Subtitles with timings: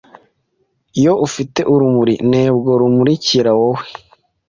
[0.99, 3.85] Iyo ufite urumuri ntebwo rumurikire wowe